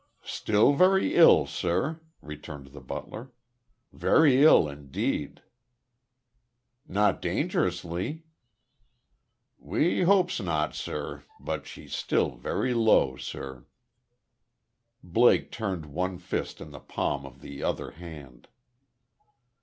[0.25, 3.31] "Still very ill, sir," returned the butler.
[3.93, 5.43] "Very ill indeed."
[6.87, 8.23] "Not dangerously?"
[9.59, 11.23] "We 'opes not, sir.
[11.39, 13.67] But she's still very low, sir."
[15.03, 18.47] Blake turned one fist in the palm of the other hand.